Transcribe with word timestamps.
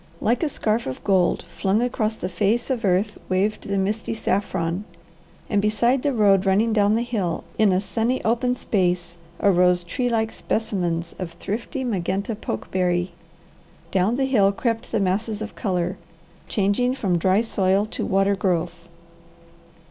Like 0.19 0.41
a 0.41 0.49
scarf 0.49 0.87
of 0.87 1.03
gold 1.03 1.43
flung 1.43 1.79
across 1.79 2.15
the 2.15 2.27
face 2.27 2.71
of 2.71 2.83
earth 2.83 3.19
waved 3.29 3.67
the 3.67 3.77
misty 3.77 4.15
saffron, 4.15 4.83
and 5.47 5.61
beside 5.61 6.01
the 6.01 6.11
road 6.11 6.43
running 6.43 6.73
down 6.73 6.95
the 6.95 7.03
hill, 7.03 7.43
in 7.59 7.71
a 7.71 7.79
sunny, 7.79 8.19
open 8.25 8.55
space 8.55 9.17
arose 9.41 9.83
tree 9.83 10.09
like 10.09 10.31
specimens 10.31 11.13
of 11.19 11.33
thrifty 11.33 11.83
magenta 11.83 12.35
pokeberry. 12.35 13.11
Down 13.91 14.15
the 14.15 14.25
hill 14.25 14.51
crept 14.51 14.91
the 14.91 14.99
masses 14.99 15.39
of 15.39 15.53
colour, 15.55 15.97
changing 16.47 16.95
from 16.95 17.19
dry 17.19 17.41
soil 17.41 17.85
to 17.85 18.03
water 18.03 18.35
growth. 18.35 18.89